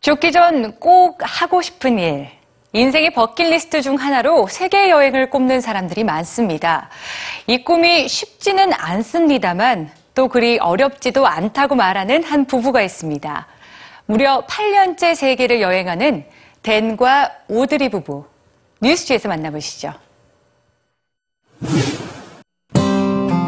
[0.00, 2.28] 죽기 전 꼭 하고 싶은 일.
[2.72, 6.88] 인생의 버킷리스트 중 하나로 세계 여행을 꼽는 사람들이 많습니다.
[7.46, 13.46] 이 꿈이 쉽지는 않습니다만 또 그리 어렵지도 않다고 말하는 한 부부가 있습니다.
[14.06, 16.24] 무려 8년째 세계를 여행하는
[16.62, 18.24] 댄과 오드리 부부.
[18.80, 19.94] 뉴스지에서 만나보시죠.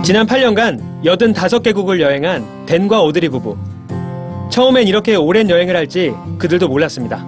[0.02, 3.56] 지난 8년간 85개국을 여행한 댄과 오드리 부부.
[4.50, 7.24] 처음엔 이렇게 오랜 여행을 할지 그들도 몰랐습니다.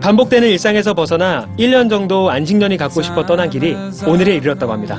[0.00, 3.76] 반복되는 일상에서 벗어나 1년 정도 안식년이 갖고 싶어 떠난 길이
[4.06, 4.98] 오늘에 이르렀다고 합니다.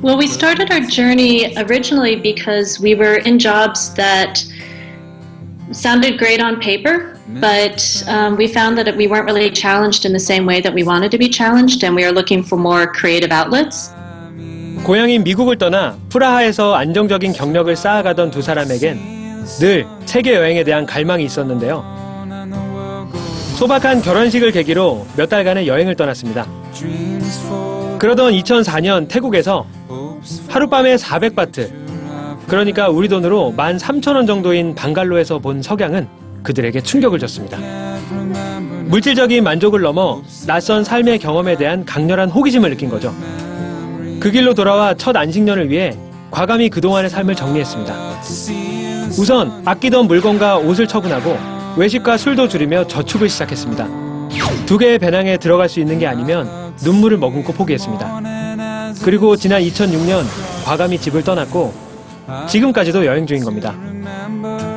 [0.00, 4.38] Well, we started our journey originally because we were in jobs that
[5.72, 10.22] sounded great on paper, but um, we found that we weren't really challenged in the
[10.22, 13.32] same way that we wanted to be challenged, and we were looking for more creative
[13.32, 13.90] outlets.
[14.84, 19.17] 고향인 미국을 떠나 프라하에서 안정적인 경력을 쌓아가던 두 사람에겐
[19.58, 21.84] 늘 세계 여행에 대한 갈망이 있었는데요.
[23.56, 26.46] 소박한 결혼식을 계기로 몇 달간의 여행을 떠났습니다.
[27.98, 29.66] 그러던 2004년 태국에서
[30.48, 31.70] 하룻밤에 400바트,
[32.46, 36.06] 그러니까 우리 돈으로 13,000원 정도인 방갈로에서 본 석양은
[36.42, 37.58] 그들에게 충격을 줬습니다.
[38.84, 43.12] 물질적인 만족을 넘어 낯선 삶의 경험에 대한 강렬한 호기심을 느낀 거죠.
[44.20, 45.96] 그 길로 돌아와 첫 안식년을 위해
[46.30, 48.22] 과감히 그동안의 삶을 정리했습니다.
[49.16, 51.38] 우선 아끼던 물건과 옷을 처분하고
[51.76, 53.88] 외식과 술도 줄이며 저축을 시작했습니다.
[54.66, 58.20] 두 개의 배낭에 들어갈 수 있는 게 아니면 눈물을 머금고 포기했습니다.
[59.04, 60.24] 그리고 지난 2006년
[60.64, 61.72] 과감히 집을 떠났고
[62.48, 63.74] 지금까지도 여행 중인 겁니다.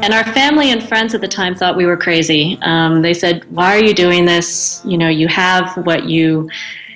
[0.04, 2.58] And our family and friends at the time thought we were crazy.
[2.66, 4.82] Um, they said, "Why are you doing this?
[4.84, 6.50] You know, you have what you,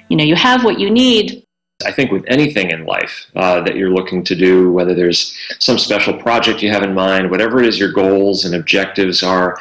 [0.10, 1.45] you know, you have what you need.
[1.85, 5.79] I think with anything in life uh, that you're looking to do, whether there's some
[5.79, 9.57] special project you have in mind, whatever it is your goals and objectives are,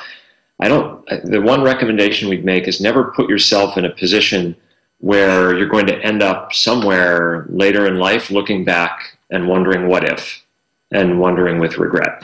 [0.60, 1.06] I don't.
[1.24, 4.56] The one recommendation we'd make is never put yourself in a position
[5.00, 10.04] where you're going to end up somewhere later in life looking back and wondering what
[10.04, 10.44] if,
[10.92, 12.20] and wondering with regret.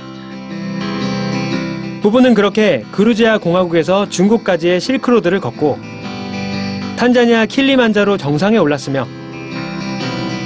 [2.01, 5.79] 부부는 그렇게 그루지아 공화국에서 중국까지의 실크로드를 걷고
[6.97, 9.07] 탄자니아 킬리만자로 정상에 올랐으며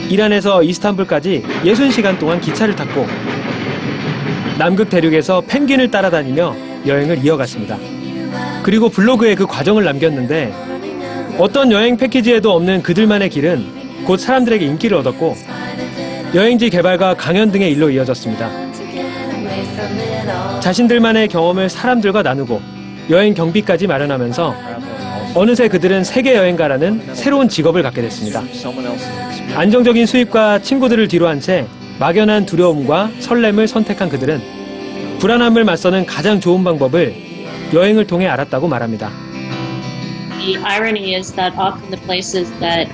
[0.08, 3.06] 이란에서 이스탄불까지 60시간 동안 기차를 탔고
[4.58, 6.54] 남극 대륙에서 펭귄을 따라다니며
[6.86, 7.78] 여행을 이어갔습니다.
[8.62, 10.52] 그리고 블로그에 그 과정을 남겼는데
[11.38, 15.34] 어떤 여행 패키지에도 없는 그들만의 길은 곧 사람들에게 인기를 얻었고
[16.34, 18.50] 여행지 개발과 강연 등의 일로 이어졌습니다.
[20.60, 22.60] 자신들만의 경험을 사람들과 나누고
[23.10, 24.73] 여행 경비까지 마련하면서
[25.34, 28.42] 어느새 그들은 세계 여행가라는 새로운 직업을 갖게 됐습니다.
[29.56, 31.66] 안정적인 수입과 친구들을 뒤로 한 채
[31.98, 34.40] 막연한 두려움과 설렘을 선택한 그들은
[35.18, 37.14] 불안함을 맞서는 가장 좋은 방법을
[37.72, 39.10] 여행을 통해 알았다고 말합니다.
[40.40, 42.90] The irony is that often the places that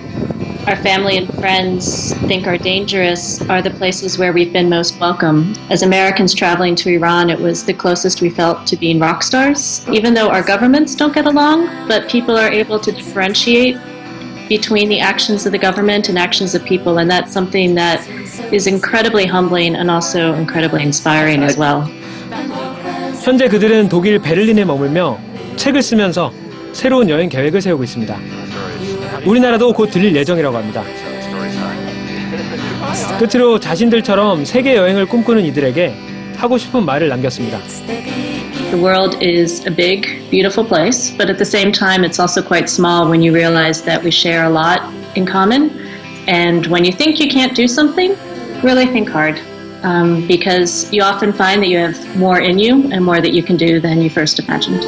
[0.69, 5.53] our family and friends think are dangerous are the places where we've been most welcome.
[5.69, 9.87] As Americans traveling to Iran, it was the closest we felt to being rock stars.
[9.89, 13.77] Even though our governments don't get along, but people are able to differentiate
[14.49, 18.01] between the actions of the government and actions of people, and that's something that
[18.51, 21.87] is incredibly humbling and also incredibly inspiring as well.
[23.23, 25.19] 현재 그들은 독일 베를린에 머물며
[25.55, 26.31] 책을 쓰면서
[26.73, 28.38] 새로운 여행 계획을 세우고 있습니다.
[29.25, 30.83] 우리나라도 곧 들릴 예정이라고 합니다.
[33.19, 35.95] 끝으로 자신들처럼 세계 여행을 꿈꾸는 이들에게
[36.37, 37.59] 하고 싶은 말을 남겼습니다.
[38.71, 42.67] The world is a big, beautiful place, but at the same time, it's also quite
[42.67, 44.81] small when you realize that we share a lot
[45.15, 45.71] in common.
[46.27, 48.15] And when you think you can't do something,
[48.63, 49.39] really think hard.
[49.83, 53.43] Um, because you often find that you have more in you and more that you
[53.43, 54.83] can do than you first imagined.